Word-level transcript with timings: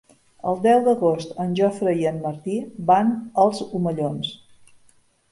El 0.51 0.55
deu 0.61 0.79
d'agost 0.85 1.35
en 1.43 1.51
Jofre 1.59 1.93
i 1.99 2.07
en 2.11 2.17
Martí 2.23 2.55
van 2.87 3.11
als 3.43 3.61
Omellons. 3.81 4.33